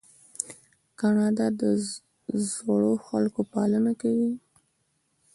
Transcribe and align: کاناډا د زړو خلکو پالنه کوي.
کاناډا 0.99 1.47
د 1.61 1.63
زړو 2.51 2.93
خلکو 3.07 3.39
پالنه 3.53 3.91
کوي. 4.01 4.31